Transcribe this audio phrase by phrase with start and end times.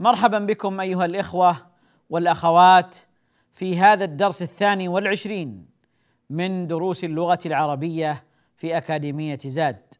[0.00, 1.56] مرحبا بكم أيها الإخوة
[2.10, 2.96] والأخوات
[3.52, 5.66] في هذا الدرس الثاني والعشرين
[6.30, 8.24] من دروس اللغة العربية
[8.56, 9.94] في أكاديمية زاد.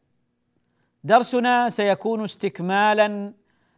[1.03, 3.33] درسنا سيكون استكمالا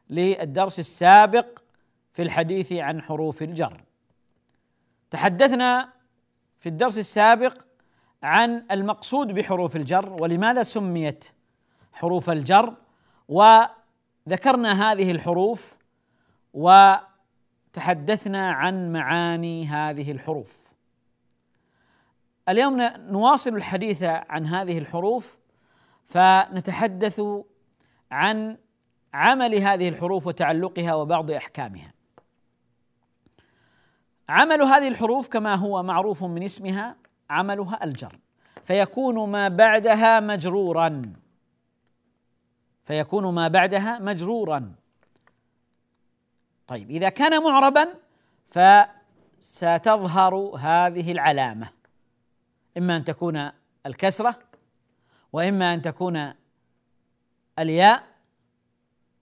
[0.09, 1.59] للدرس السابق
[2.11, 3.83] في الحديث عن حروف الجر.
[5.11, 5.93] تحدثنا
[6.57, 7.53] في الدرس السابق
[8.23, 11.25] عن المقصود بحروف الجر ولماذا سميت
[11.93, 12.73] حروف الجر
[13.27, 15.82] وذكرنا هذه الحروف
[16.53, 20.63] وتحدثنا عن معاني هذه الحروف.
[22.49, 25.37] اليوم نواصل الحديث عن هذه الحروف
[26.03, 27.21] فنتحدث
[28.11, 28.57] عن
[29.13, 31.93] عمل هذه الحروف وتعلقها وبعض أحكامها.
[34.29, 36.95] عمل هذه الحروف كما هو معروف من اسمها
[37.29, 38.19] عملها الجر
[38.63, 41.13] فيكون ما بعدها مجرورا.
[42.83, 44.75] فيكون ما بعدها مجرورا.
[46.73, 47.87] طيب إذا كان معربا
[49.39, 51.69] فستظهر هذه العلامة.
[52.77, 53.51] إما أن تكون
[53.85, 54.39] الكسرة
[55.33, 56.33] وإما أن تكون
[57.59, 58.03] الياء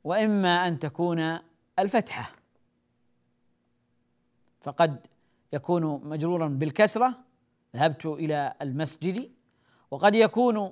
[0.04, 1.40] وإما أن تكون
[1.80, 2.32] الفتحة.
[4.62, 5.08] فقد
[5.54, 7.20] يكون مجرورا بالكسرة
[7.76, 9.32] ذهبت إلى المسجد
[9.92, 10.72] وقد يكون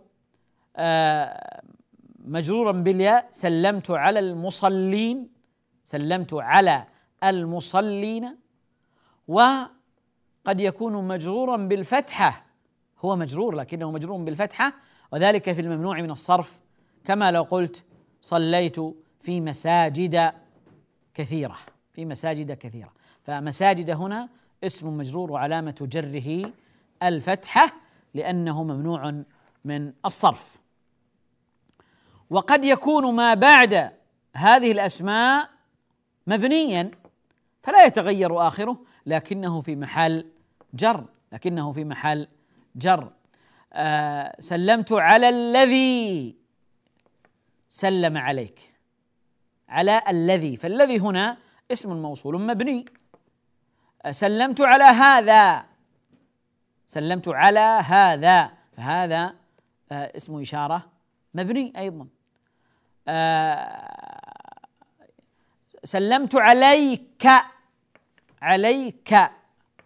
[0.75, 1.61] آه،
[2.19, 5.38] مجرورا بالياء سلمت على المصلين.
[5.89, 6.85] سلمت على
[7.23, 8.37] المصلين
[9.27, 12.45] وقد يكون مجرورا بالفتحة.
[12.99, 14.73] هو مجرور لكنه مجرور بالفتحة.
[15.11, 16.59] وذلك في الممنوع من الصرف.
[17.05, 17.83] كما لو قلت
[18.21, 18.79] صليت
[19.19, 20.33] في مساجد
[21.13, 21.57] كثيرة
[21.93, 22.93] في مساجد كثيرة.
[23.23, 24.29] فمساجد هنا
[24.63, 26.51] اسم مجرور وعلامة جره
[27.03, 27.71] الفتحة
[28.13, 29.23] لأنه ممنوع
[29.65, 30.57] من الصرف.
[32.29, 33.91] وقد يكون ما بعد
[34.35, 35.58] هذه الأسماء
[36.27, 36.91] مبنيا
[37.61, 40.25] فلا يتغير آخره لكنه في محل
[40.73, 42.27] جر لكنه في محل
[42.75, 43.11] جر.
[43.73, 46.35] آه سلمت على الذي
[47.67, 48.73] سلم عليك
[49.69, 50.57] على الذي.
[50.57, 51.37] فالذي هنا
[51.71, 52.85] اسم موصول مبني.
[54.11, 55.65] سلمت على هذا
[56.87, 58.51] سلمت على هذا.
[58.71, 59.35] فهذا
[59.91, 60.89] آه، اسم إشارة
[61.33, 62.07] مبني أيضا.
[63.07, 63.88] آه،
[65.83, 67.27] سلمت عليك
[68.41, 69.15] عليك.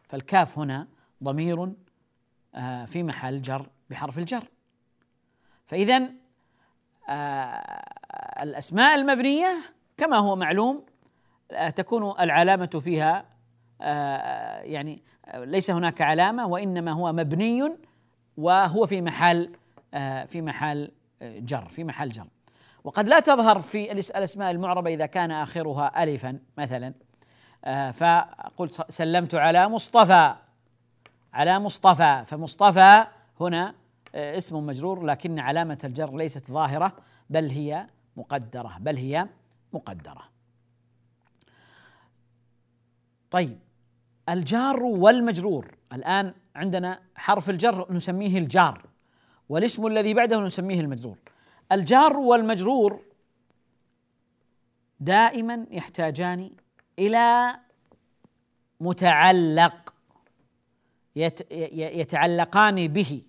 [0.10, 0.88] فالكاف هنا
[1.24, 1.74] ضمير
[2.56, 4.48] آه، في محل جر بحرف الجر.
[5.66, 6.10] فإذا
[8.42, 10.86] الأسماء المبنية كما هو معلوم
[11.76, 13.26] تكون العلامة فيها
[13.82, 17.78] آه، يعني ليس هناك علامة وإنما هو مبني
[18.38, 19.52] وهو في محل
[19.94, 22.28] آه، في محل جر في محل جر.
[22.84, 26.94] وقد لا تظهر في الأسماء المعربة إذا كان آخرها الفا مثلا.
[27.66, 30.36] آه، فقلت سلمت على مصطفى.
[31.34, 32.24] على مصطفى.
[32.26, 33.06] فمصطفى
[33.40, 33.76] هنا
[34.16, 36.94] اسم مجرور لكن علامة الجر ليست ظاهرة
[37.30, 39.28] بل هي مقدرة بل هي
[39.74, 40.24] مقدرة.
[43.32, 43.60] طيب
[44.30, 45.76] الجار والمجرور.
[45.94, 48.86] الآن عندنا حرف الجر نسميه الجار
[49.50, 51.18] والاسم الذي بعده نسميه المجرور.
[51.74, 53.02] الجار والمجرور
[55.00, 56.52] دائما يحتاجان
[57.00, 57.56] إلى
[58.80, 59.94] متعلق
[61.72, 63.22] يتعلقان به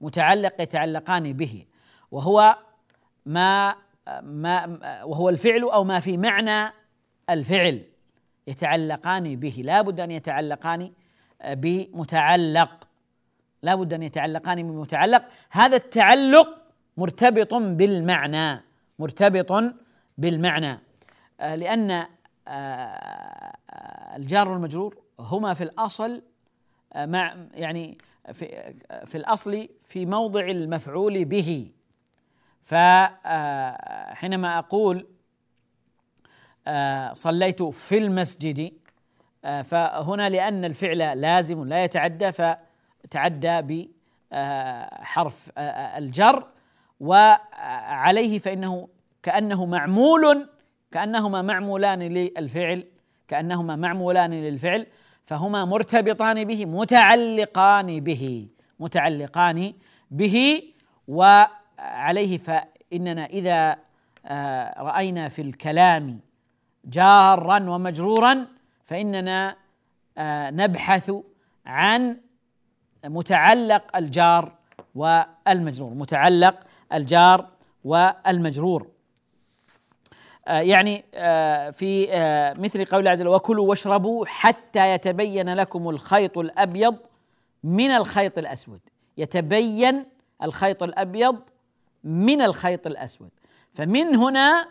[0.00, 1.66] متعلق يتعلقان به.
[2.10, 2.58] وهو
[3.26, 3.76] ما
[4.22, 6.72] ما وهو الفعل أو ما في معنى
[7.30, 7.84] الفعل
[8.46, 9.62] يتعلقان به.
[9.64, 10.92] لا بد أن يتعلقان
[11.44, 12.88] بمتعلق
[13.62, 15.24] لا بد أن يتعلقان بمتعلق.
[15.50, 16.59] هذا التعلق
[16.96, 18.70] مرتبط بالمعنى
[19.00, 19.74] مرتبط
[20.18, 20.78] بالمعنى.
[21.40, 22.06] آه، لأن
[22.48, 23.56] آه،
[24.16, 26.22] الجار والمجرور هما في الأصل
[26.96, 27.98] مع يعني
[28.32, 31.70] في في الأصل في موضع المفعول به.
[32.62, 35.06] فحينما أقول
[37.12, 38.72] صليت في المسجد
[39.42, 43.88] فهنا لأن الفعل لازم لا يتعدى فتعدى
[44.32, 46.48] بحرف الجر.
[47.00, 48.88] وعليه فإنه
[49.22, 50.48] كأنه معمول
[50.90, 52.84] كأنهما معمولان للفعل
[53.28, 54.86] كأنهما معمولان للفعل
[55.24, 58.48] فهما مرتبطان به متعلقان به
[58.80, 59.72] متعلقان
[60.10, 60.62] به
[61.08, 63.76] وعليه فإننا إذا
[64.26, 66.20] آه، رأينا في الكلام
[66.84, 68.46] جارا ومجرورا
[68.84, 69.56] فإننا
[70.18, 71.12] آه، نبحث
[71.66, 72.16] عن
[73.04, 74.52] متعلق الجار
[74.94, 76.60] والمجرور متعلق
[76.92, 77.48] الجار
[77.84, 78.86] والمجرور.
[80.48, 85.88] آه، يعني آه، في آه، مثل قول الله عز وجل وكلوا واشربوا حتى يتبين لكم
[85.88, 86.96] الخيط الأبيض
[87.64, 88.80] من الخيط الأسود.
[89.18, 90.04] يتبين
[90.42, 91.38] الخيط الأبيض
[92.04, 93.30] من الخيط الأسود.
[93.74, 94.68] فمن هنا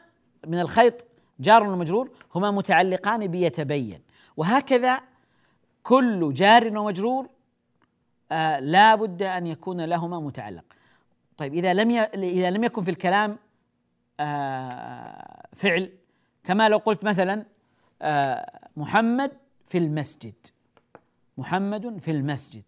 [0.47, 1.05] من الخيط
[1.39, 4.01] جار ومجرور هما متعلقان بيتبين.
[4.37, 4.99] وهكذا
[5.83, 7.27] كل جار ومجرور
[8.59, 10.63] لا بد أن يكون لهما متعلق.
[11.39, 13.37] طيب إذا لم إذا لم يكن في الكلام
[14.19, 15.93] آه، فعل
[16.43, 17.45] كما لو قلت مثلا
[18.01, 19.31] آه، محمد
[19.63, 20.35] في المسجد.
[21.37, 22.63] محمد في المسجد.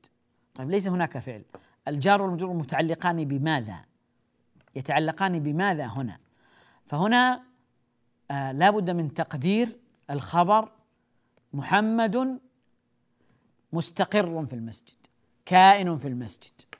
[0.56, 1.44] طيب ليس هناك فعل.
[1.88, 3.86] الجار والمجرور متعلقان بماذا؟
[4.76, 6.18] يتعلقان بماذا هنا؟
[6.86, 7.44] فهنا
[8.32, 9.78] آه لا بد من تقدير
[10.10, 10.72] الخبر
[11.54, 12.40] محمد
[13.74, 14.98] مستقر في المسجد
[15.46, 16.71] كائن في المسجد.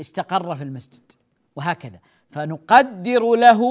[0.00, 1.12] استقر في المسجد
[1.56, 1.98] وهكذا.
[2.30, 3.62] فنقدر له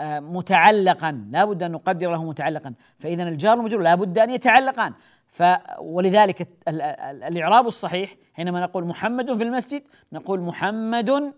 [0.00, 2.74] آه، متعلقا لا بد أن نقدر له متعلقا.
[2.98, 4.92] فإذا الجار والمجرور لا بد أن يتعلقان.
[5.28, 5.42] ف
[5.80, 9.82] ولذلك الإعراب الصحيح حينما نقول محمد في المسجد
[10.12, 11.34] نقول محمد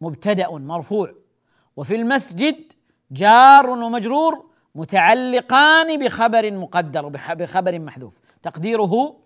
[0.00, 1.14] مبتدأ مرفوع.
[1.76, 2.72] وفي المسجد
[3.10, 8.20] جار ومجرور متعلقان بخبر مقدر بخبر محذوف.
[8.42, 9.16] تقديره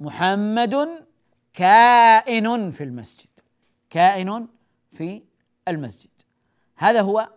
[0.00, 0.88] محمد
[1.54, 3.28] كائن في المسجد.
[3.90, 4.48] كائن
[4.90, 5.22] في
[5.68, 6.10] المسجد.
[6.76, 7.28] هذا هو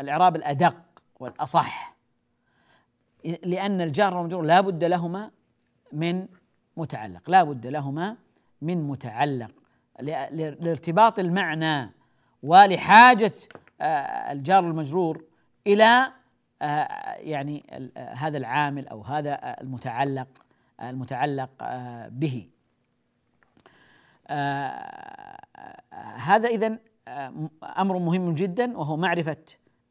[0.00, 0.76] الإعراب الأدق
[1.20, 1.96] والأصح.
[3.44, 5.30] لأن الجار والمجرور لا بد لهما
[5.92, 6.26] من
[6.76, 7.30] متعلق.
[7.30, 8.16] لا بد لهما
[8.62, 9.50] من متعلق.
[10.00, 11.90] لارتباط المعنى
[12.42, 13.32] ولحاجة
[13.80, 15.24] آه، الجار المجرور
[15.66, 16.12] إلى
[16.62, 20.28] آه، يعني هذا العامل أو هذا المتعلق
[20.82, 22.48] المتعلق آه، به.
[26.16, 26.78] هذا اذا
[27.08, 29.36] آه، أمر مهم جدا وهو معرفة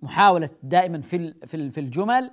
[0.01, 1.33] محاولة دائما في
[1.71, 2.31] في الجمل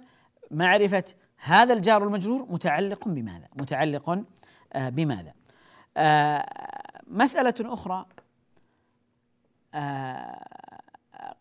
[0.50, 1.04] معرفة
[1.36, 4.24] هذا الجار المجرور متعلق بماذا؟ متعلق
[4.72, 5.32] آه، بماذا؟
[5.96, 6.46] آه،
[7.06, 8.06] مسألة أخرى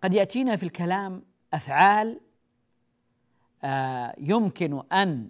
[0.01, 1.23] قد يأتينا في الكلام
[1.53, 2.19] أفعال
[4.17, 5.29] يمكن أن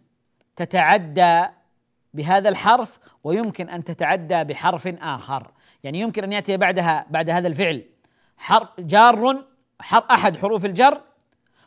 [0.55, 1.47] تتعدى
[2.13, 5.51] بهذا الحرف ويمكن أن تتعدى بحرف آخر.
[5.83, 7.83] يعني يمكن أن يأتي بعدها بعد هذا الفعل.
[8.37, 9.45] حرف جار
[9.79, 11.01] حرف أحد حروف الجر.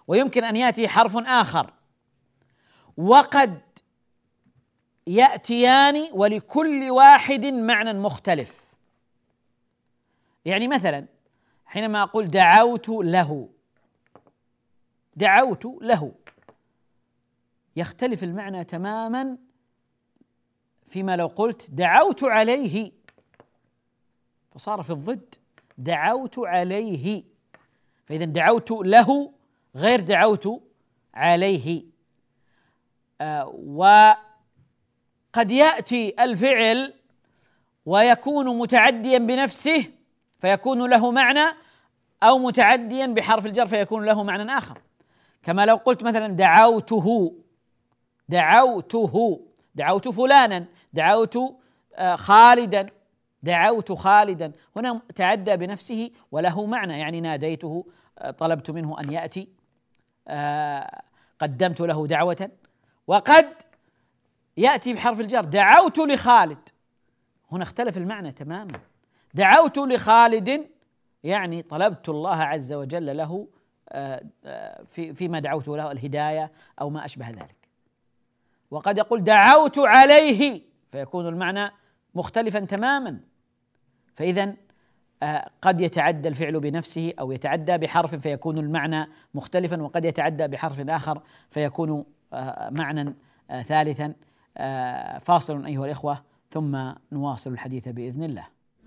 [0.07, 1.73] ويمكن أن يأتي حرف آخر.
[2.97, 3.61] وقد
[5.07, 8.65] يأتيان ولكل واحد معنى مختلف.
[10.45, 11.07] يعني مثلا
[11.67, 13.49] حينما أقول دعوت له
[15.17, 16.13] دعوت له
[17.77, 19.37] يختلف المعنى تماما
[20.87, 22.93] فيما لو قلت دعوت عليه
[24.55, 25.35] فصار في الضد.
[25.79, 27.25] دعوت عليه.
[28.05, 29.33] فإذا دعوت له
[29.77, 30.63] غير دعوت
[31.15, 31.85] عليه.
[33.21, 36.95] آه وقد يأتي الفعل
[37.87, 39.87] ويكون متعديا بنفسه
[40.39, 41.57] فيكون له معنى
[42.23, 44.79] أو متعديا بحرف الجر فيكون له معنى آخر.
[45.43, 47.35] كما لو قلت مثلا دعوته
[48.29, 49.41] دعوته
[49.75, 51.39] دعوت فلانا دعوت
[51.95, 52.87] آه، خالدا
[53.43, 54.53] دعوت خالدا.
[54.77, 57.87] هنا تعدى بنفسه وله معنى يعني ناديته
[58.19, 59.49] آه، طلبت منه أن يأتي
[60.29, 61.03] آه،
[61.41, 62.51] قدمت له دعوة.
[63.07, 63.47] وقد
[64.57, 66.69] يأتي بحرف الجر دعوت لخالد.
[67.53, 68.81] هنا اختلف المعنى تماما.
[69.35, 70.67] دعوت لخالد
[71.25, 73.49] يعني طلبت الله عز وجل له
[74.87, 77.64] في فيما دعوت له الهداية أو ما أشبه ذلك.
[78.75, 80.63] وقد يقول دعوت عليه
[80.93, 81.71] فيكون المعنى
[82.15, 83.21] مختلفا تماما
[84.15, 84.55] فاذا
[85.23, 91.23] آه، قد يتعدى الفعل بنفسه أو يتعدى بحرف فيكون المعنى مختلفا وقد يتعدى بحرف آخر
[91.51, 92.05] فيكون
[92.71, 93.15] معنى
[93.63, 94.15] ثالثا
[95.21, 96.79] فاصل أيها الإخوة ثم
[97.13, 98.47] نواصل الحديث بإذن الله.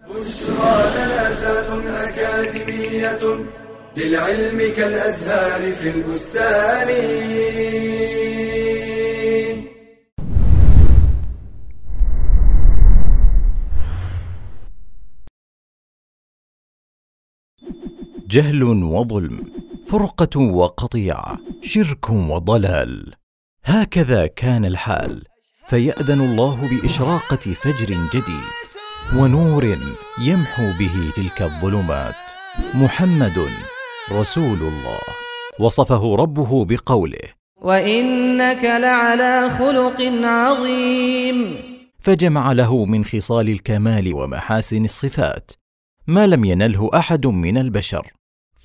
[0.10, 3.46] بشرى لنا أكاديمية
[3.98, 6.88] للعلم كالأزهار في البستان.
[18.30, 19.40] جهل وظلم
[19.88, 23.14] فرقة وقطيعه شرك وضلال.
[23.66, 25.24] هكذا كان الحال
[25.68, 28.68] فيأذن الله بإشراقة فجر جديد
[29.16, 29.78] ونور
[30.26, 32.16] يمحو به تلك الظلمات.
[32.74, 33.50] محمد
[34.12, 35.00] رسول الله.
[35.60, 37.28] وصفه ربه بقوله
[37.62, 41.56] وإنك لعلى خلق عظيم.
[42.00, 45.52] فجمع له من خصال الكمال ومحاسن الصفات
[46.08, 48.17] ما لم ينله أحد من البشر.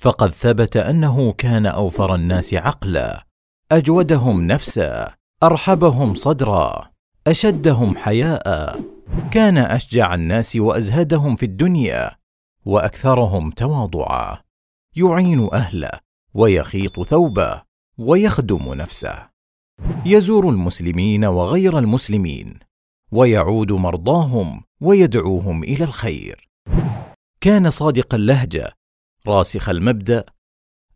[0.03, 3.25] فقد ثبت أنه كان أوفر الناس عقلا.
[3.71, 6.89] أجودهم نفسا أرحبهم صدرا
[7.27, 8.79] أشدهم حياء.
[9.31, 12.11] كان أشجع الناس وأزهدهم في الدنيا
[12.65, 14.37] وأكثرهم تواضعا.
[14.95, 15.91] يعين أهله
[16.33, 17.61] ويخيط ثوبه
[17.97, 19.27] ويخدم نفسه.
[20.05, 22.59] يزور المسلمين وغير المسلمين
[23.11, 26.49] ويعود مرضاهم ويدعوهم إلى الخير.
[27.41, 28.82] كان صادق اللهجة
[29.27, 30.25] راسخ المبدأ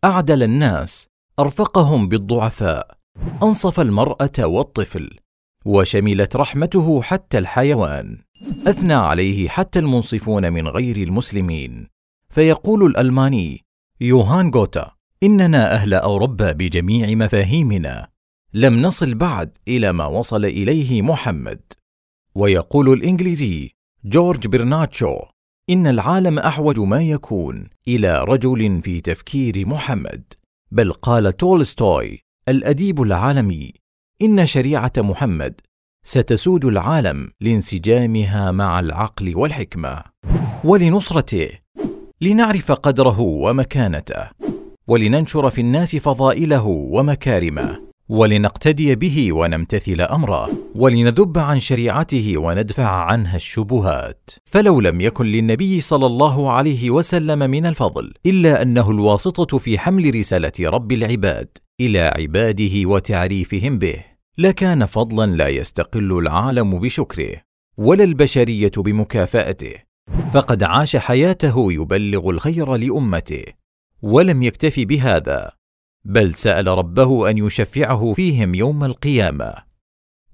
[0.04, 1.08] أعدل الناس
[1.38, 2.98] أرفقهم بالضعفاء
[3.42, 5.18] أنصف المرأة والطفل
[5.64, 8.18] وشملت رحمته حتى الحيوان
[8.66, 11.88] أثنى عليه حتى المنصفون من غير المسلمين.
[12.30, 13.64] فيقول الألماني
[14.00, 14.92] يوهان غوتا
[15.22, 18.08] إننا أهل أوروبا بجميع مفاهيمنا
[18.54, 21.60] لم نصل بعد إلى ما وصل إليه محمد.
[22.34, 23.70] ويقول الإنجليزي
[24.04, 25.16] جورج برناتشو
[25.70, 30.22] إن العالم أحوج ما يكون إلى رجل في تفكير محمد.
[30.70, 33.72] بل قال تولستوي الأديب العالمي
[34.22, 35.60] إن شريعة محمد
[36.04, 40.02] ستسود العالم لانسجامها مع العقل والحكمة.
[40.64, 41.50] ولنصرته
[42.20, 44.28] لنعرف قدره ومكانته
[44.86, 47.87] ولننشر في الناس فضائله ومكارمه.
[48.08, 54.30] ولنقتدي به ونمتثل أمره ولنذب عن شريعته وندفع عنها الشبهات.
[54.44, 60.14] فلو لم يكن للنبي صلى الله عليه وسلم من الفضل إلا أنه الواسطة في حمل
[60.14, 61.48] رسالة رب العباد
[61.80, 64.04] إلى عباده وتعريفهم به
[64.38, 67.40] لكان فضلا لا يستقل العالم بشكره
[67.78, 69.74] ولا البشرية بمكافأته.
[70.32, 73.44] فقد عاش حياته يبلغ الخير لأمته
[74.02, 75.57] ولم يكتف بهذا.
[76.08, 79.54] بل سأل ربه أن يشفعه فيهم يوم القيامة.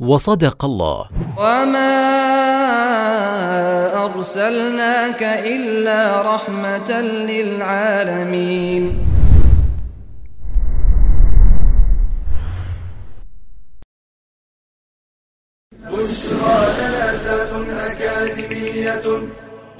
[0.00, 1.09] وصدق الله.
[1.38, 1.95] وما
[4.04, 6.90] ارسلناك الا رحمه
[7.31, 8.85] للعالمين.
[15.93, 19.07] بشرى لنا زاد اكاديميه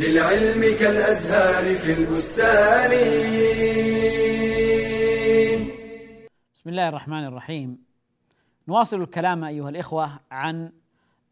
[0.01, 2.93] للعلم كالازهار في البستان.
[6.65, 7.85] بسم الله الرحمن الرحيم.
[8.69, 10.73] نواصل الكلام أيها الإخوة عن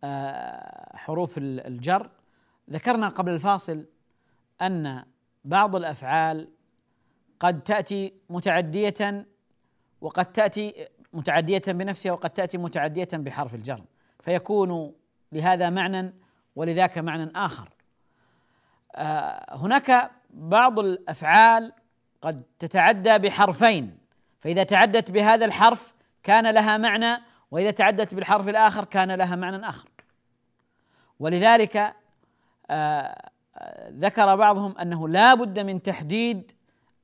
[0.04, 2.10] آه، حروف الجر.
[2.70, 3.86] ذكرنا قبل الفاصل
[4.62, 5.04] أن
[5.44, 6.48] بعض الأفعال
[7.40, 9.26] قد تأتي متعدية
[10.00, 13.84] وقد تأتي متعدية بنفسها وقد تأتي متعدية بحرف الجر.
[14.20, 14.92] فيكون
[15.32, 16.14] لهذا معنى
[16.56, 17.68] ولذاك معنى آخر.
[18.94, 21.72] آه، هناك بعض الأفعال
[22.22, 24.01] قد تتعدى بحرفين.
[24.42, 29.88] فإذا تعدت بهذا الحرف كان لها معنى وإذا تعدت بالحرف الآخر كان لها معنى آخر.
[31.18, 31.94] ولذلك
[32.70, 33.30] آه،
[33.88, 36.52] ذكر بعضهم أنه لا بد من تحديد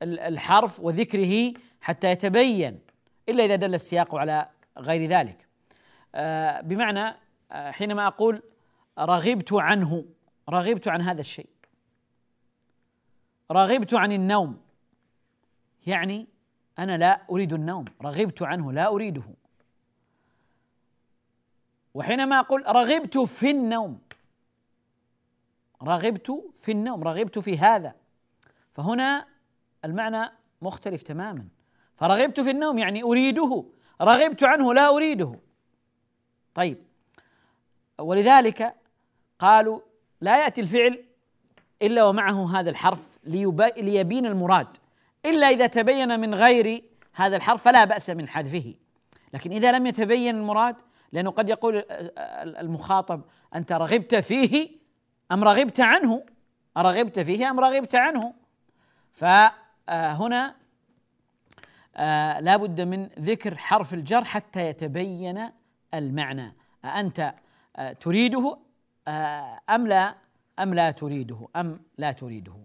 [0.03, 2.81] الحرف وذكره حتى يتبين
[3.29, 5.47] إلا إذا دل السياق على غير ذلك.
[6.15, 7.15] آه، بمعنى
[7.53, 8.43] آه، حينما أقول
[8.99, 10.05] رغبت عنه
[10.49, 11.51] رغبت عن هذا الشيء.
[13.51, 14.61] رغبت عن النوم
[15.87, 16.38] يعني
[16.79, 19.23] أنا لا أريد النوم رغبت عنه لا أريده.
[21.95, 23.99] وحينما أقول رغبت في النوم
[25.83, 27.95] رغبت في النوم رغبت في هذا
[28.73, 29.27] فهنا
[29.85, 30.31] المعنى
[30.63, 31.49] مختلف تماما.
[31.97, 33.65] فرغبت في النوم يعني أريده
[34.01, 35.39] رغبت عنه لا أريده.
[36.55, 36.79] طيب
[37.99, 38.75] ولذلك
[39.39, 39.81] قالوا
[40.21, 41.05] لا يأتي الفعل
[41.83, 44.77] إلا ومعه هذا الحرف ليبين المراد.
[45.31, 46.83] إلا إذا تبين من غير
[47.15, 48.75] هذا الحرف فلا بأس من حذفه.
[49.35, 50.77] لكن إذا لم يتبين المراد
[51.13, 51.85] لأنه قد يقول
[52.59, 53.23] المخاطب
[53.55, 54.71] أنت رغبت فيه
[55.33, 56.27] أم رغبت عنه؟
[56.77, 58.35] أرغبت فيه أم رغبت عنه؟
[59.13, 60.55] فهنا
[61.97, 65.51] آه لا بد من ذكر حرف الجر حتى يتبين
[65.95, 66.57] المعنى.
[66.85, 67.35] أأنت
[67.77, 68.59] آه تريده
[69.09, 70.15] آه أم لا
[70.59, 72.57] أم لا تريده أم لا تريده.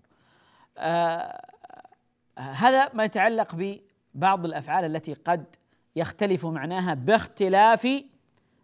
[2.38, 5.56] هذا ما يتعلق ببعض الأفعال التي قد
[5.96, 8.04] يختلف معناها باختلاف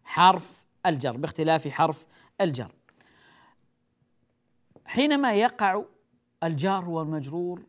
[0.03, 2.05] حرف الجر باختلاف حرف
[2.41, 2.71] الجر.
[4.85, 5.83] حينما يقع
[6.43, 7.65] الجار والمجرور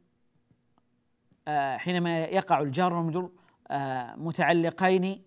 [1.48, 3.32] آه، حينما يقع الجار والمجرور
[3.70, 5.22] آه، متعلقين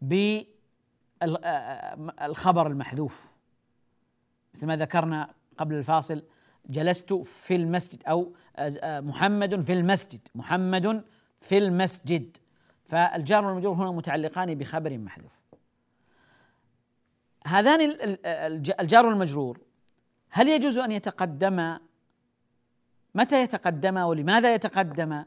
[0.00, 0.36] بالخبر
[2.66, 3.34] المحذوف.
[4.54, 6.22] مثل ما ذكرنا قبل الفاصل
[6.66, 11.04] جلست في المسجد أو آه، محمد في المسجد محمد
[11.40, 12.36] في المسجد.
[12.84, 15.32] فالجار والمجرور هنا متعلقان بخبر محذوف.
[17.46, 17.80] هذان
[18.80, 19.58] الجار والمجرور
[20.30, 21.80] هل يجوز أن يتقدما
[23.14, 25.26] متى يتقدما ولماذا يتقدما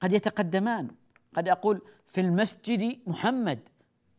[0.00, 0.88] قد يتقدمان.
[1.34, 3.68] قد أقول في المسجد محمد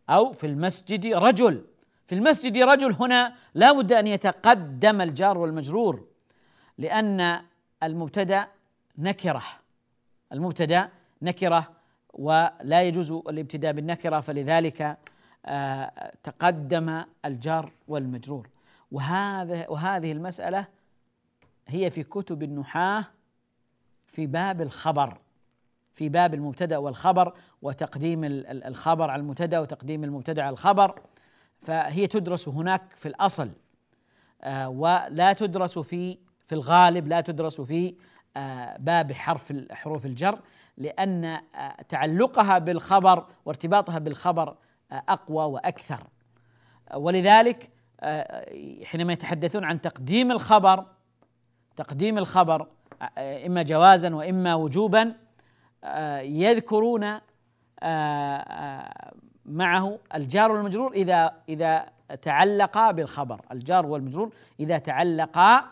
[0.09, 1.65] أو في المسجد رجل.
[2.07, 6.14] في المسجد رجل هنا لا بد أن يتقدم الجار والمجرور.
[6.77, 7.41] لأن
[7.83, 8.47] المبتدأ
[8.97, 9.43] نكرة.
[10.33, 10.89] المبتدأ
[11.21, 11.71] نكرة
[12.13, 14.97] ولا يجوز الابتداء بالنكرة فلذلك
[15.45, 18.49] آه، تقدم الجار والمجرور.
[18.91, 20.67] وهذا وهذه المسألة
[21.67, 23.05] هي في كتب النحاة
[24.07, 25.17] في باب الخبر
[25.93, 31.01] في باب المبتدأ والخبر وتقديم الخبر على المبتدأ وتقديم المبتدأ على الخبر.
[31.61, 33.49] فهي تدرس هناك في الأصل
[34.41, 37.95] آه، ولا تدرس في في الغالب لا تدرس في
[38.37, 40.39] آه، باب حرف حروف الجر
[40.77, 41.41] لأن آه،
[41.89, 44.55] تعلقها بالخبر وارتباطها بالخبر
[44.91, 46.03] أقوى وأكثر.
[46.95, 47.69] ولذلك
[48.83, 50.85] حينما يتحدثون عن تقديم الخبر
[51.75, 52.67] تقديم الخبر
[53.17, 55.15] إما جوازا وإما وجوبا
[56.21, 57.19] يذكرون
[59.45, 61.89] معه الجار والمجرور إذا إذا
[62.21, 63.41] تعلقا بالخبر.
[63.51, 65.65] الجار والمجرور إذا تعلقا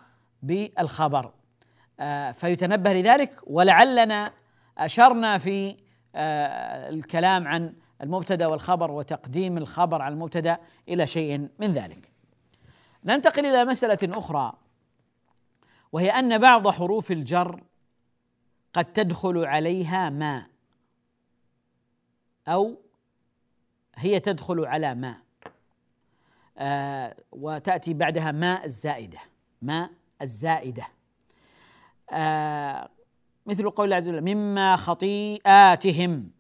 [0.44, 1.34] بالخبر.
[2.34, 4.34] فيتنبه لذلك ولعلنا
[4.78, 5.78] أشرنا في
[6.16, 10.58] الكلام عن المبتدأ والخبر وتقديم الخبر على المبتدأ
[10.90, 12.12] إلى شيء من ذلك.
[13.06, 14.54] ننتقل إلى مسألة أخرى
[15.92, 17.64] وهي أن بعض حروف الجر
[18.74, 20.46] قد تدخل عليها ما
[22.48, 22.82] أو
[23.96, 25.18] هي تدخل على ما.
[26.58, 29.20] آه وتأتي بعدها ماء الزائدة.
[29.62, 29.90] ماء
[30.24, 30.88] الزائدة.
[32.12, 32.90] آه
[33.46, 36.32] مثل قول الله عز وجل مما خطيئاتهم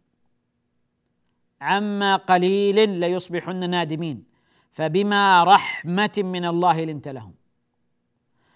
[1.62, 4.24] عما قليل ليصبحن نادمين
[4.72, 7.34] فبما رحمة من الله لنت لهم.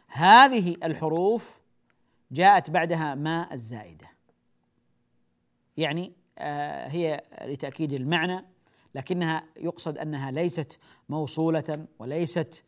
[0.08, 1.62] هذه الحروف
[2.32, 4.08] جاءت بعدها ما الزائدة.
[5.78, 8.46] يعني آه هي لتأكيد المعنى
[8.96, 12.64] لكنها يقصد أنها ليست موصولة وليست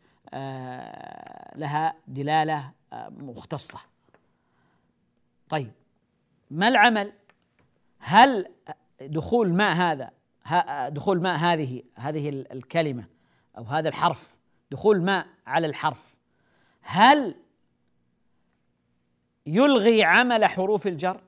[1.56, 3.78] لها دلالة آه مختصة.
[5.48, 5.72] طيب
[6.50, 7.12] ما العمل؟
[7.98, 8.46] هل
[9.00, 10.10] دخول ماء هذا
[10.88, 13.04] دخول ماء هذه هذه الكلمة
[13.58, 14.36] أو هذا الحرف
[14.70, 16.16] دخول ماء على الحرف
[16.82, 17.34] هل
[19.46, 21.20] يلغي عمل حروف الجر؟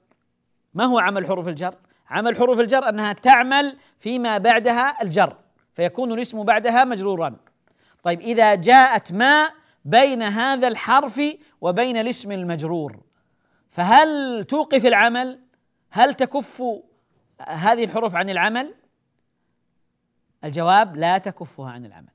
[0.75, 1.75] ما هو عمل حروف الجر؟
[2.11, 5.37] عمل حروف الجر أنها تعمل فيما بعدها الجر
[5.75, 7.37] فيكون الاسم بعدها مجرورا.
[8.03, 9.51] طيب إذا جاءت ما
[9.85, 11.21] بين هذا الحرف
[11.61, 13.01] وبين الاسم المجرور
[13.71, 15.41] فهل توقف العمل؟
[15.91, 16.63] هل تكف
[17.41, 18.75] هذه الحروف عن العمل؟
[20.45, 22.13] الجواب لا تكفها عن العمل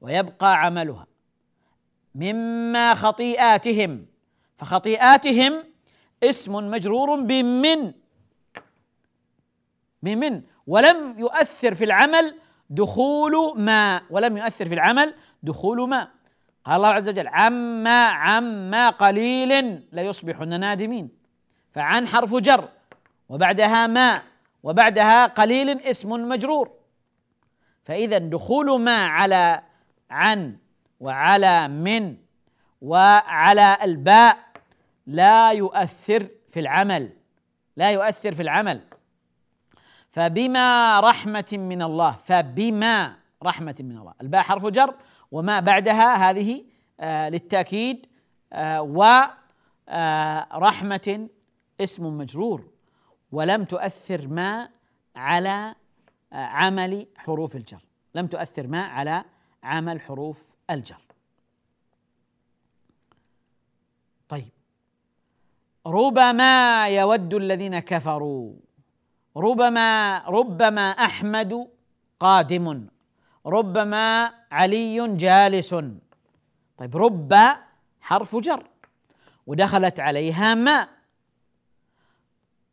[0.00, 1.06] ويبقى عملها.
[2.14, 4.06] مما خطيئاتهم
[4.56, 5.64] فخطيئاتهم
[6.22, 7.92] اسم مجرور بمن؟
[10.02, 10.42] بمن.
[10.66, 12.38] ولم يؤثر في العمل
[12.70, 16.08] دخول ما ولم يؤثر في العمل دخول ما.
[16.64, 21.08] قال الله عز وجل عما عما قليل ليصبحن نادمين.
[21.72, 22.68] فعن حرف جر
[23.28, 24.22] وبعدها ما
[24.62, 26.70] وبعدها قليل اسم مجرور.
[27.84, 29.62] فإذا دخول ما على
[30.10, 30.56] عن
[31.00, 32.16] وعلى من
[32.82, 34.38] وعلى الباء
[35.06, 37.12] لا يؤثر في العمل.
[37.76, 38.80] لا يؤثر في العمل.
[40.10, 44.14] فبما رحمة من الله فبما رحمة من الله.
[44.20, 44.94] الباء حرف جر
[45.32, 46.64] وما بعدها هذه
[47.00, 48.06] آه للتأكيد
[48.52, 49.28] آه ورحمة
[51.08, 51.28] آه
[51.80, 52.70] اسم مجرور
[53.32, 54.68] ولم تؤثر ما
[55.16, 55.74] على
[56.32, 57.82] عمل حروف الجر.
[58.14, 59.24] لم تؤثر ما على
[59.62, 61.02] عمل حروف الجر.
[64.28, 64.48] طيب.
[65.86, 68.54] ربما يود الذين كفروا
[69.36, 71.68] ربما ربما أحمد
[72.20, 72.86] قادم.
[73.46, 75.74] ربما علي جالس.
[76.76, 77.34] طيب رب
[78.00, 78.66] حرف جر
[79.46, 80.88] ودخلت عليها ما.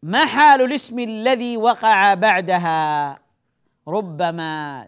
[0.04, 3.20] ما حال الاسم الذي وقع بعدها؟
[3.88, 4.88] ربما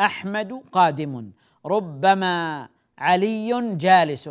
[0.00, 1.32] أحمد قادم
[1.66, 2.68] ربما
[2.98, 4.30] علي جالس.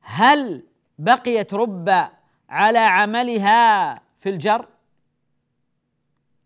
[0.00, 0.64] هل
[0.98, 2.08] بقيت رب
[2.48, 4.68] على عملها في الجر؟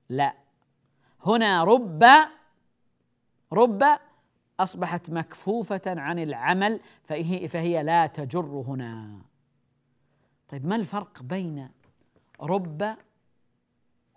[0.09, 0.35] لا.
[1.27, 2.05] هنا رب
[3.53, 3.85] رب
[4.61, 9.19] أصبحت مكفوفة عن العمل فهي فهي لا تجر هنا.
[10.49, 11.69] طيب ما الفرق بين
[12.41, 12.97] رب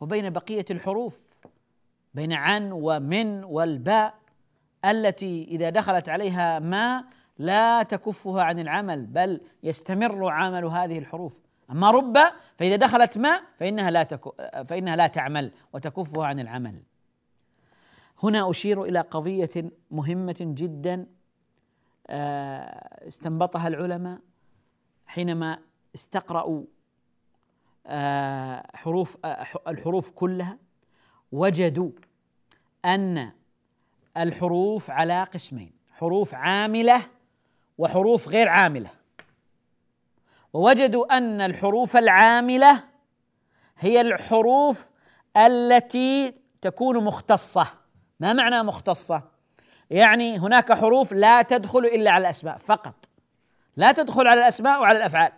[0.02, 1.20] وبين بقية الحروف؟
[2.14, 4.14] بين عن ومن والباء
[4.86, 7.06] التي إذا دخلت عليها ما
[7.38, 11.40] لا تكفها عن العمل بل يستمر عمل هذه الحروف.
[11.72, 12.18] أما رب
[12.56, 14.04] فإذا دخلت ما فإنها لا
[14.64, 16.82] فإنها لا تعمل وتكفها عن العمل.
[18.26, 21.08] هنا أشير إلى قضية مهمة جدا
[22.08, 24.20] آه، استنبطها العلماء
[25.06, 25.60] حينما
[25.96, 26.64] استقرأوا
[27.88, 30.58] آه، حروف آه، الحروف كلها
[31.32, 31.92] وجدوا
[32.86, 33.32] أن
[34.18, 37.02] الحروف على قسمين حروف عاملة
[37.78, 38.90] وحروف غير عاملة.
[40.54, 42.84] ووجدوا أن الحروف العاملة
[43.78, 44.90] هي الحروف
[45.38, 47.85] التي تكون مختصة.
[48.20, 49.22] ما معنى مختصة؟
[49.90, 53.10] يعني هناك حروف لا تدخل إلا على الأسماء فقط.
[53.76, 55.32] لا تدخل على الأسماء وعلى الأفعال.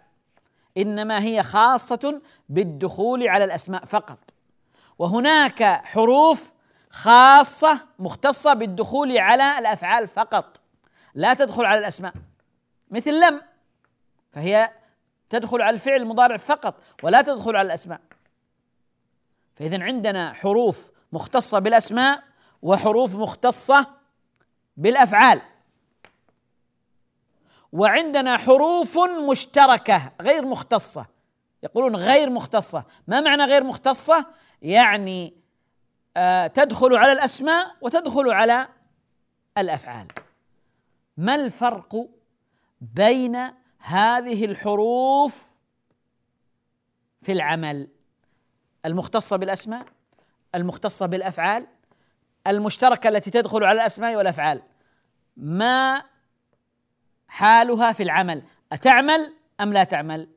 [0.78, 4.20] إنما هي خاصة بالدخول على الأسماء فقط.
[5.00, 6.52] وهناك حروف
[6.90, 10.62] خاصة مختصة بالدخول على الأفعال فقط.
[11.14, 12.14] لا تدخل على الأسماء.
[12.92, 13.42] مثل لم
[14.32, 14.72] فهي
[15.30, 18.02] تدخل على الفعل المضارع فقط ولا تدخل على الأسماء.
[19.56, 22.24] فاذا عندنا حروف مختصة بالأسماء
[22.62, 23.88] وحروف مختصة
[24.78, 25.42] بالأفعال.
[27.72, 31.06] وعندنا حروف مشتركة غير مختصة.
[31.64, 32.84] يقولون غير مختصة.
[33.08, 34.26] ما معنى غير مختصة؟
[34.62, 35.34] يعني
[36.18, 38.68] آه تدخل على الأسماء وتدخل على
[39.58, 40.08] الأفعال.
[41.18, 42.10] ما الفرق
[42.82, 43.38] بين
[43.80, 45.48] هذه الحروف
[47.22, 47.88] في العمل؟
[48.86, 49.86] المختصة بالأسماء
[50.56, 51.68] المختصة بالأفعال
[52.48, 54.62] المشتركة التي تدخل على الأسماء والأفعال.
[55.38, 56.04] ما
[57.28, 60.28] حالها في العمل؟ أتعمل أم لا تعمل؟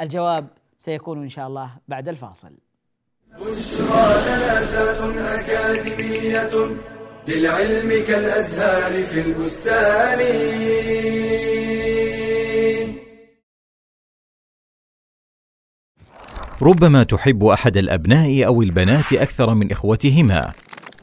[0.00, 0.48] الجواب
[0.78, 2.52] سيكون إن شاء الله بعد الفاصل.
[3.32, 6.76] بشرى لنا أكاديمية
[7.28, 10.20] للعلم كالأزهار في البستان.
[16.62, 20.52] ربما تحب أحد الأبناء أو البنات أكثر من إخوتهما.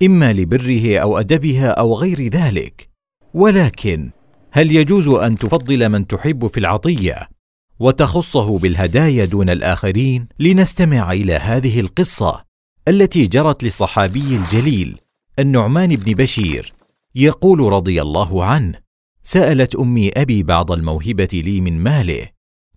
[0.06, 2.90] إما لبره أو أدبها أو غير ذلك.
[3.34, 4.12] ولكن
[4.52, 7.30] هل يجوز أن تفضل من تحب في العطية
[7.80, 12.44] وتخصه بالهدايا دون الآخرين؟ لنستمع إلى هذه القصة
[12.88, 15.00] التي جرت للصحابي الجليل
[15.40, 16.74] النعمان بن بشير
[17.16, 18.80] يقول رضي الله عنه
[19.24, 22.28] سألت أمي أبي بعض الموهبة لي من ماله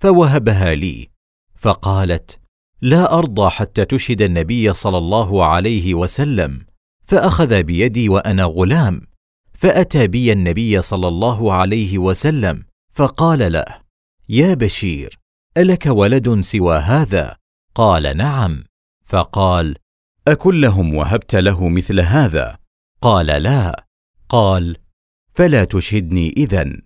[0.01, 1.09] فوهبها لي
[1.55, 2.39] فقالت
[2.83, 6.67] لا أرضى حتى تشهد النبي صلى الله عليه وسلم.
[7.07, 9.07] فأخذ بيدي وأنا غلام
[9.55, 12.65] فأتى بي النبي صلى الله عليه وسلم
[12.95, 13.65] فقال له
[14.29, 15.19] يا بشير
[15.57, 17.37] ألك ولد سوى هذا؟
[17.75, 18.65] قال نعم.
[19.05, 19.77] فقال
[20.29, 22.59] أكلهم وهبت له مثل هذا؟
[23.01, 23.87] قال لا.
[24.29, 24.77] قال
[25.35, 26.83] فلا تشهدني إذن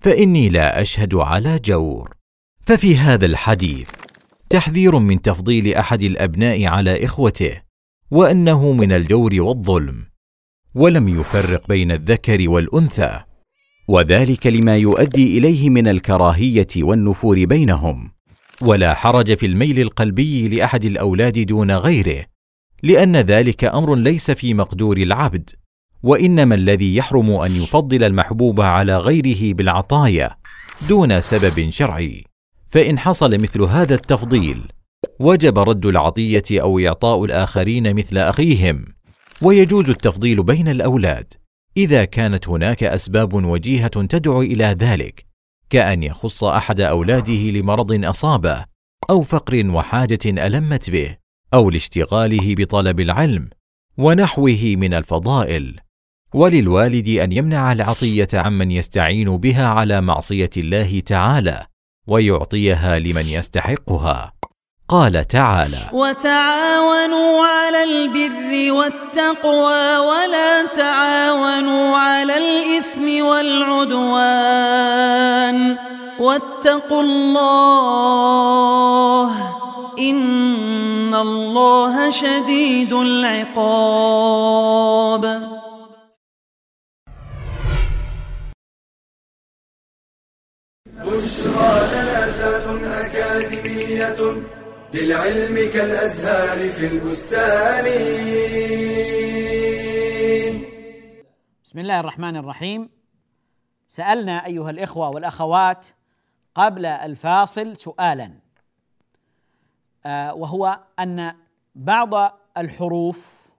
[0.00, 2.16] فإني لا أشهد على جور.
[2.62, 3.90] ففي هذا الحديث
[4.50, 7.63] تحذير من تفضيل أحد الأبناء على إخوته
[8.10, 10.04] وأنه من الجور والظلم
[10.74, 13.20] ولم يفرق بين الذكر والأنثى
[13.88, 18.10] وذلك لما يؤدي إليه من الكراهية والنفور بينهم.
[18.60, 22.24] ولا حرج في الميل القلبي لأحد الأولاد دون غيره
[22.82, 25.50] لأن ذلك أمر ليس في مقدور العبد
[26.02, 30.36] وإنما الذي يحرم أن يفضل المحبوب على غيره بالعطايا
[30.88, 32.24] دون سبب شرعي.
[32.68, 34.62] فإن حصل مثل هذا التفضيل
[35.20, 38.84] وجب رد العطية أو إعطاء الآخرين مثل أخيهم.
[39.42, 41.34] ويجوز التفضيل بين الأولاد.
[41.76, 45.26] إذا كانت هناك أسباب وجيهة تدعو إلى ذلك
[45.70, 48.64] كأن يخص أحد أولاده لمرض أصابه
[49.10, 51.16] أو فقر وحاجة ألمت به
[51.54, 53.48] أو لاشتغاله بطلب العلم
[53.98, 55.80] ونحوه من الفضائل.
[56.34, 61.66] وللوالد أن يمنع العطية عمن يستعين بها على معصية الله تعالى
[62.06, 64.32] ويعطيها لمن يستحقها.
[64.88, 74.44] قال تعالى وتعاونوا على البر والتقوى ولا تعاونوا على الإثم والعدوان
[76.20, 78.34] واتقوا الله
[79.98, 84.34] إن الله شديد العقاب.
[91.04, 94.53] بشرى لنا زاد أكاديمية
[94.94, 97.84] للعلم كالأزهار في البستان.
[101.64, 102.90] بسم الله الرحمن الرحيم.
[103.86, 105.86] سألنا أيها الإخوة والأخوات
[106.54, 108.30] قبل الفاصل سؤالا
[110.06, 111.36] آه، وهو أن
[111.74, 113.52] بعض الحروف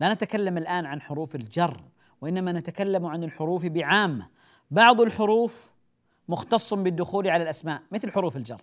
[0.00, 1.80] لا نتكلم الآن عن حروف الجر
[2.20, 4.28] وإنما نتكلم عن الحروف بعامة.
[4.70, 5.72] بعض الحروف
[6.28, 8.62] مختص بالدخول على الأسماء مثل حروف الجر.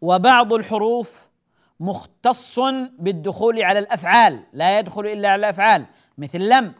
[0.00, 1.28] وبعض الحروف
[1.80, 2.58] مختص
[2.98, 5.86] بالدخول على الأفعال لا يدخل إلا على الأفعال
[6.18, 6.74] مثل لم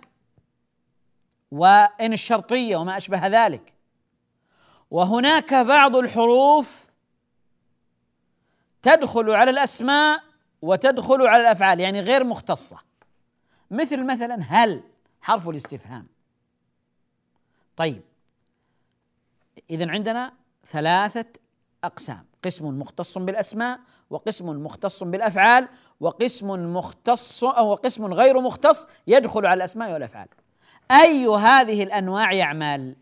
[1.51, 3.73] وإن الشرطية وما أشبه ذلك.
[4.91, 6.87] وهناك بعض الحروف
[8.83, 10.23] تدخل على الأسماء
[10.63, 12.79] وتدخل على الأفعال يعني غير مختصة.
[13.71, 14.83] مثل مثلا هل
[15.21, 16.07] حرف الاستفهام.
[17.77, 18.03] طيب
[19.71, 20.33] اذا عندنا
[20.67, 21.27] ثلاثة
[21.85, 22.27] أقسام.
[22.45, 25.69] قسم مختص بالأسماء وقسم مختص بالأفعال
[26.01, 30.29] وقسم مختص أو قسم غير مختص يدخل على الأسماء والأفعال.
[30.91, 32.97] أي هذه الأنواع يعمل؟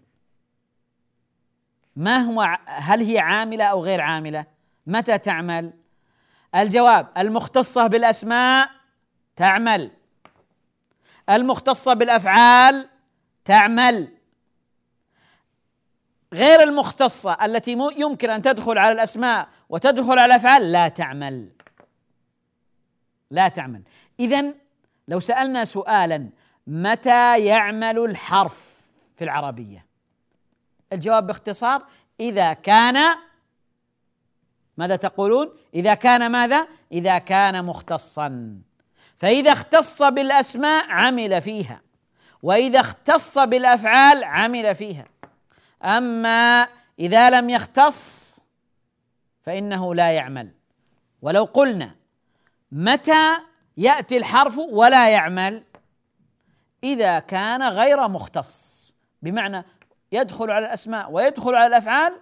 [1.96, 4.46] ما هو هل هي عاملة أو غير عاملة؟
[4.86, 5.72] متى تعمل؟
[6.54, 8.70] الجواب المختصة بالأسماء
[9.36, 9.90] تعمل.
[11.30, 12.88] المختصة بالأفعال
[13.44, 14.15] تعمل.
[16.36, 21.48] غير المختصة التي يمكن أن تدخل على الأسماء وتدخل على الأفعال لا تعمل.
[23.30, 23.82] لا تعمل.
[24.20, 24.54] اذا
[25.08, 26.30] لو سألنا سؤالا
[26.66, 28.76] متى يعمل الحرف
[29.16, 29.86] في العربية؟
[30.92, 31.86] الجواب باختصار
[32.20, 33.16] إذا كان
[34.76, 38.58] ماذا تقولون؟ إذا كان ماذا؟ إذا كان مختصا.
[39.16, 41.80] فإذا اختص بالأسماء عمل فيها.
[42.42, 45.04] وإذا اختص بالأفعال عمل فيها.
[45.82, 48.40] أما إذا لم يختص
[49.42, 50.50] فإنه لا يعمل.
[51.22, 51.94] ولو قلنا
[52.72, 53.38] متى
[53.76, 55.64] يأتي الحرف ولا يعمل؟
[56.84, 58.86] إذا كان غير مختص.
[59.22, 59.64] بمعنى
[60.12, 62.20] يدخل على الأسماء ويدخل على الأفعال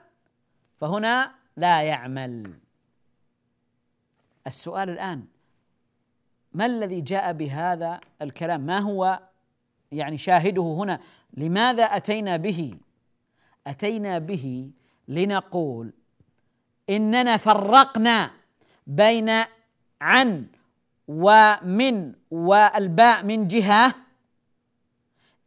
[0.76, 2.54] فهنا لا يعمل.
[4.46, 5.24] السؤال الآن
[6.52, 9.20] ما الذي جاء بهذا الكلام؟ ما هو
[9.92, 11.00] يعني شاهده هنا؟
[11.36, 12.74] لماذا أتينا به؟
[13.66, 14.70] أتينا به
[15.08, 15.92] لنقول
[16.90, 18.30] إننا فرقنا
[18.86, 19.30] بين
[20.00, 20.46] عن
[21.08, 23.94] ومن والباء من جهة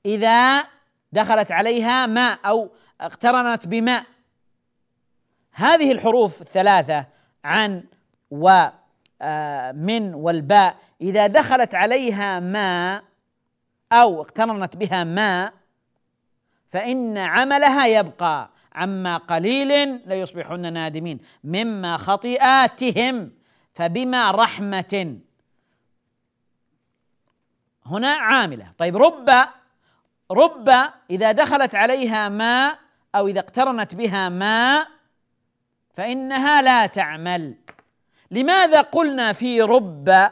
[0.05, 0.63] إذا
[1.11, 4.05] دخلت عليها ماء أو اقترنت بماء.
[5.51, 7.05] هذه الحروف الثلاثة
[7.43, 7.83] عن
[8.31, 13.03] ومن والباء إذا دخلت عليها ماء
[13.91, 15.53] أو اقترنت بها ماء
[16.69, 21.19] فإن عملها يبقى عما قليل ليصبحن نادمين.
[21.43, 23.31] مما خطيئاتهم
[23.73, 25.17] فبما رحمة.
[27.85, 28.71] هنا عاملة.
[28.77, 29.29] طيب رب
[30.31, 30.69] رب
[31.09, 32.79] إذا دخلت عليها ماء
[33.15, 34.87] أو إذا اقترنت بها ماء
[35.93, 37.55] فإنها لا تعمل.
[38.31, 40.31] لماذا قلنا في رب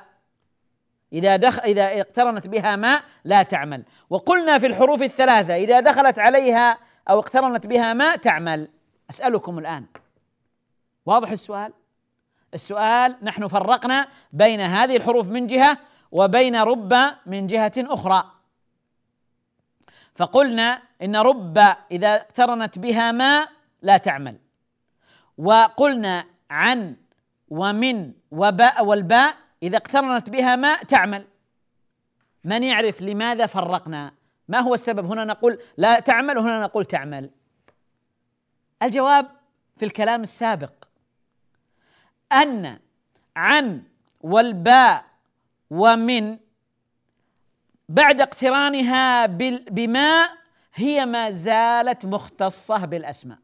[1.16, 3.84] إذا دخل إذا اقترنت بها ماء لا تعمل.
[4.10, 6.78] وقلنا في الحروف الثلاثة إذا دخلت عليها
[7.10, 8.68] أو اقترنت بها ماء تعمل.
[9.10, 9.86] أسألكم الآن.
[11.06, 11.74] واضح السؤال؟
[12.54, 15.78] السؤال نحن فرقنا بين هذه الحروف من جهة
[16.12, 16.94] وبين رب
[17.26, 18.32] من جهة أخرى.
[20.16, 21.58] فقلنا إن رب
[21.92, 23.48] إذا اقترنت بها ماء
[23.82, 24.38] لا تعمل.
[25.38, 26.96] وقلنا عن
[27.50, 31.28] ومن وباء والباء إذا اقترنت بها ماء تعمل.
[32.44, 34.14] من يعرف لماذا فرقنا؟
[34.48, 37.30] ما هو السبب؟ هنا نقول لا تعمل وهنا نقول تعمل.
[38.84, 39.28] الجواب
[39.78, 40.72] في الكلام السابق.
[42.32, 42.80] أن
[43.36, 43.84] عن
[44.22, 45.06] والباء
[45.70, 46.38] ومن
[47.90, 50.30] بعد اقترانها بماء
[50.74, 53.38] هي ما زالت مختصة بالأسماء.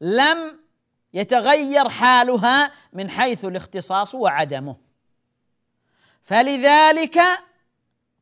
[0.00, 0.58] لم
[1.14, 4.87] يتغير حالها من حيث الاختصاص وعدمه.
[6.24, 7.20] فلذلك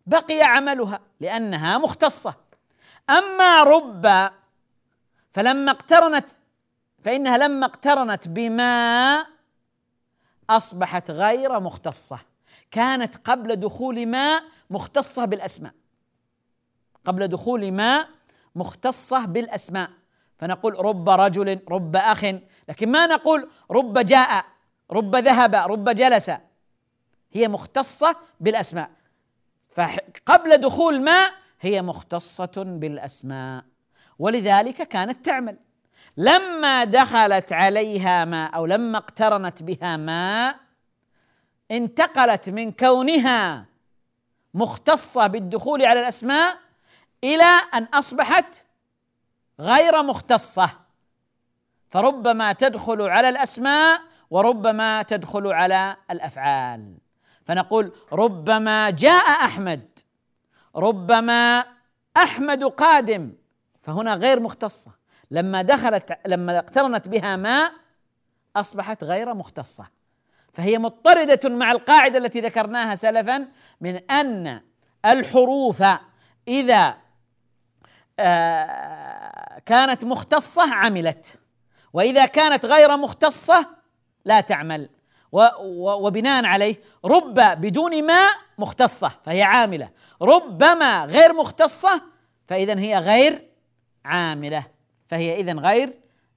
[0.07, 2.35] بقي عملها لأنها مختصة.
[3.11, 4.31] أما رب
[5.33, 6.27] فلما اقترنت
[7.05, 9.27] فإنها لما اقترنت بما
[10.51, 12.19] أصبحت غير مختصة.
[12.71, 15.73] كانت قبل دخول ما مختصة بالأسماء.
[17.05, 18.09] قبل دخول ما
[18.55, 19.91] مختصة بالأسماء.
[20.39, 22.25] فنقول رب رجل رب أخ.
[22.69, 24.45] لكن ما نقول رب جاء
[24.91, 26.31] رب ذهب رب جلس.
[27.37, 28.91] هي مختصة بالأسماء.
[29.69, 33.65] فقبل دخول ما هي مختصة بالأسماء.
[34.19, 35.57] ولذلك كانت تعمل.
[36.17, 40.57] لما دخلت عليها ماء أو لما اقترنت بها ماء
[41.71, 43.67] انتقلت من كونها
[44.55, 46.59] مختصة بالدخول على الأسماء
[47.25, 48.65] إلى أن أصبحت
[49.61, 50.71] غير مختصة.
[51.91, 57.06] فربما تدخل على الأسماء وربما تدخل على الأفعال.
[57.47, 59.99] فنقول ربما جاء أحمد
[60.77, 61.65] ربما
[62.17, 63.33] أحمد قادم
[63.83, 64.91] فهنا غير مختصة.
[65.31, 67.71] لما دخلت لما اقترنت بها ما
[68.57, 69.87] أصبحت غير مختصة.
[70.53, 73.49] فهي مضطردة مع القاعدة التي ذكرناها سلفا
[73.81, 74.61] من أن
[75.05, 75.83] الحروف
[76.49, 76.97] إذا
[78.19, 81.39] آه، كانت مختصة عملت
[81.93, 83.67] وإذا كانت غير مختصة
[84.25, 84.89] لا تعمل.
[85.33, 89.91] وبناء عليه رب بدون ما مختصة فهي عاملة.
[90.23, 92.03] ربما غير مختصة
[92.47, 93.49] فاذا هي غير
[94.05, 94.67] عاملة.
[95.07, 95.95] فهي اذا غير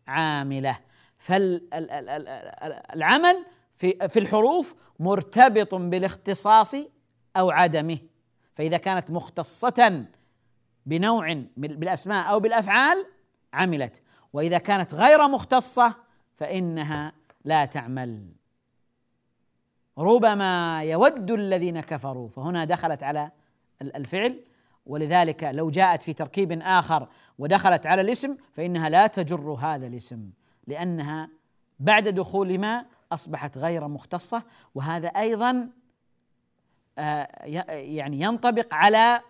[0.07, 0.79] عاملة.
[1.17, 1.85] فالعمل
[3.75, 6.75] في في الحروف مرتبط بالاختصاص
[7.37, 7.97] أو عدمه.
[8.55, 10.05] فإذا كانت مختصة
[10.85, 13.05] بنوع بالأسماء أو بالأفعال
[13.53, 14.01] عملت.
[14.33, 15.95] وإذا كانت غير مختصة
[16.37, 17.13] فإنها
[17.45, 18.38] لا تعمل.
[19.99, 22.27] ربما يود الذين كفروا.
[22.27, 23.31] فهنا دخلت على
[23.81, 24.39] الفعل.
[24.85, 27.07] ولذلك لو جاءت في تركيب آخر
[27.37, 30.29] ودخلت على الاسم فإنها لا تجر هذا الاسم
[30.67, 31.29] لأنها
[31.79, 34.43] بعد دخول ما أصبحت غير مختصة.
[34.75, 35.69] وهذا أيضا
[36.99, 37.27] آه،
[37.69, 39.21] يعني ينطبق على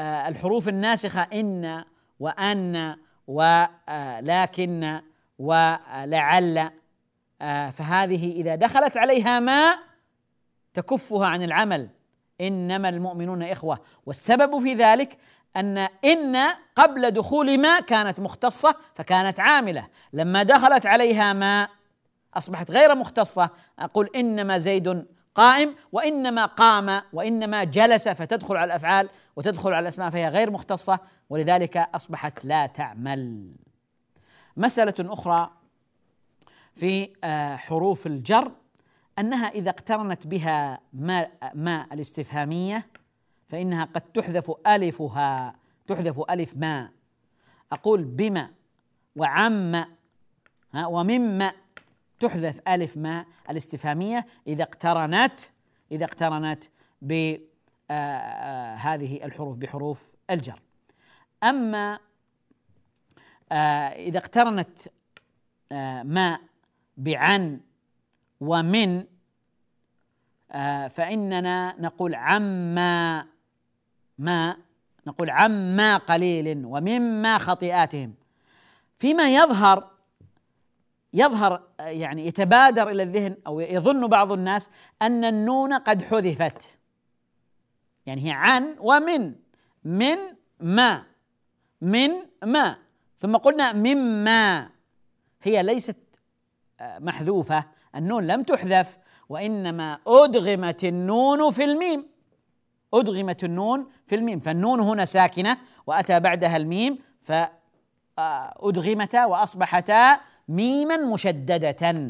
[0.00, 1.84] آه، الحروف الناسخة إن
[2.20, 5.00] وأن ولكن
[5.38, 6.70] ولعل
[7.42, 9.89] آه، فهذه إذا دخلت عليها ما
[10.74, 11.88] تكفها عن العمل.
[12.40, 13.80] إنما المؤمنون إخوة.
[14.06, 15.18] والسبب في ذلك
[15.56, 16.36] أن إن
[16.76, 19.88] قبل دخول ما كانت مختصة فكانت عاملة.
[20.12, 21.68] لما دخلت عليها ما
[22.34, 23.50] أصبحت غير مختصة.
[23.78, 30.28] أقول إنما زيد قائم وإنما قام وإنما جلس فتدخل على الأفعال وتدخل على الأسماء فهي
[30.28, 30.98] غير مختصة.
[31.30, 33.52] ولذلك أصبحت لا تعمل.
[34.56, 35.50] مسألة أخرى
[36.74, 38.52] في آه، حروف الجر.
[39.20, 42.86] أنها إذا اقترنت بها ما ما الاستفهامية
[43.48, 45.54] فإنها قد تحذف ألفها
[45.86, 46.90] تحذف ألف ما.
[47.72, 48.50] أقول بما
[49.16, 49.84] وعم
[50.74, 51.52] ومما
[52.20, 55.40] تحذف ألف ما الاستفهامية إذا اقترنت
[55.92, 56.64] إذا اقترنت
[57.02, 57.40] بهذه
[57.90, 60.60] آه، آه، الحروف بحروف الجر.
[61.42, 61.98] أما
[63.52, 64.78] آه، إذا اقترنت
[66.04, 66.38] ما
[66.96, 67.60] بعن
[68.40, 69.04] ومن
[70.52, 73.26] آه، فإننا نقول عما
[74.18, 74.56] ما
[75.06, 78.14] نقول عما قليل ومما خطيئاتهم.
[78.98, 79.90] فيما يظهر
[81.12, 84.70] يظهر آه، يعني يتبادر إلى الذهن أو يظن بعض الناس
[85.02, 86.78] أن النون قد حذفت.
[88.06, 89.34] يعني هي عن ومن
[89.84, 90.16] عن
[90.60, 91.02] ما
[91.80, 92.10] من
[92.44, 92.76] ما.
[93.18, 94.70] ثم قلنا مما
[95.42, 95.96] هي ليست
[96.80, 97.64] آه، محذوفة.
[97.96, 98.98] النون لم تحذف
[99.28, 102.06] وإنما أدغمت النون في الميم.
[102.94, 106.98] أدغمت النون في الميم فالنون هنا ساكنة وأتى بعدها الميم
[108.16, 112.06] فأدغمتا وأصبحتا ميما مشددة.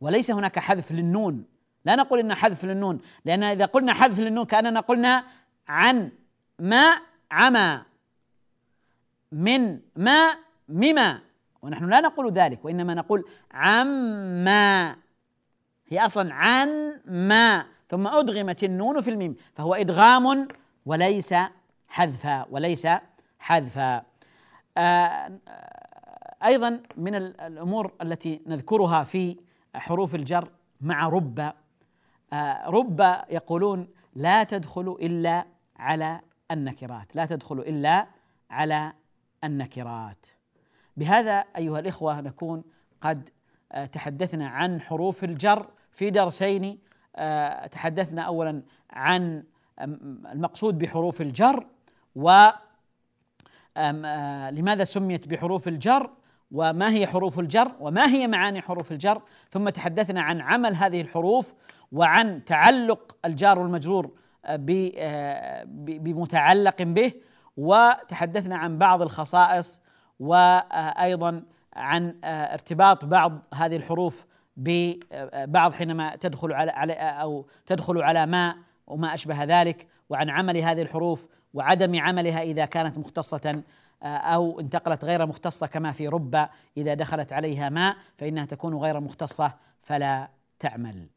[0.00, 1.44] وليس هناك حذف للنون.
[1.84, 5.24] لا نقول ان حذف للنون لأن إذا قلنا حذف للنون كأننا قلنا
[5.68, 6.10] عن
[6.58, 7.82] ما عمى
[9.32, 10.36] من ما
[10.68, 11.20] مما.
[11.64, 14.96] ونحن لا نقول ذلك وإنما نقول عما
[15.88, 20.48] هي أصلا عن ما ثم أدغمت النون في الميم فهو إدغام
[20.86, 21.34] وليس
[21.88, 22.88] حذفا وليس
[23.38, 24.02] حذفا
[24.78, 25.38] آه
[26.44, 29.36] أيضا من الأمور التي نذكرها في
[29.74, 30.48] حروف الجر
[30.80, 31.52] مع رب.
[32.32, 36.20] آه رب يقولون لا تدخل إلا على
[36.50, 38.06] النكرات لا تدخل إلا
[38.50, 38.92] على
[39.44, 40.26] النكرات.
[40.96, 42.62] بهذا أيها الإخوة نكون
[43.00, 43.30] قد
[43.72, 46.78] آه، تحدثنا عن حروف الجر في درسين.
[47.16, 49.44] آه، تحدثنا اولا عن
[50.32, 51.66] المقصود بحروف الجر
[52.16, 52.48] و
[53.76, 56.10] آه، لماذا سميت بحروف الجر
[56.52, 59.22] وما هي حروف الجر وما هي معاني حروف الجر.
[59.50, 61.54] ثم تحدثنا عن عمل هذه الحروف
[61.92, 64.10] وعن تعلق الجار والمجرور
[65.76, 67.12] بمتعلق به.
[67.56, 69.80] وتحدثنا عن بعض الخصائص
[70.20, 71.42] وأيضا
[71.76, 78.56] عن ارتباط بعض هذه الحروف ببعض حينما تدخل على أو تدخل على ما
[78.86, 83.62] وما أشبه ذلك وعن عمل هذه الحروف وعدم عملها إذا كانت مختصة
[84.02, 89.52] أو انتقلت غير مختصة كما في رب إذا دخلت عليها ماء فإنها تكون غير مختصة
[89.80, 91.08] فلا تعمل.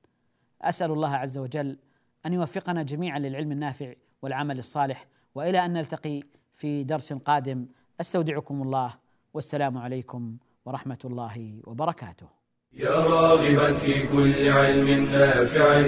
[0.61, 1.77] أسأل الله عز وجل
[2.25, 7.67] أن يوفقنا جميعا للعلم النافع والعمل الصالح وإلى أن نلتقي في درس قادم
[8.01, 8.93] أستودعكم الله
[9.33, 12.27] والسلام عليكم ورحمة الله وبركاته.
[12.73, 15.81] يا راغبا في كل علم نافع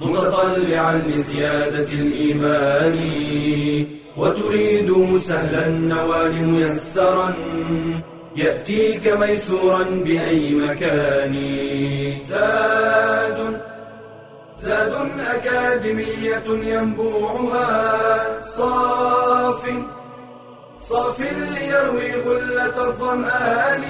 [0.00, 2.98] متطلعا لزيادة الإيمان
[4.16, 7.34] وتريد سهلا النوال ميسرا
[8.36, 11.34] يأتيك ميسورا بأي مكان
[12.26, 13.60] زاد
[14.58, 19.68] زاد أكاديمية ينبوعها صاف
[20.88, 23.84] صاف ليروي غلة الظمآن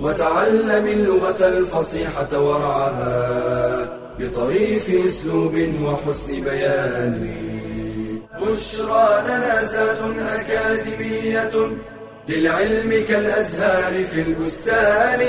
[0.00, 7.34] وتعلم اللغة الفصيحة ورعاها بطريف أسلوب وحسن بيان.
[8.40, 9.98] بشرى لنا زاد
[10.34, 11.70] أكاديمية
[12.28, 15.20] للعلم كالأزهار في البستان.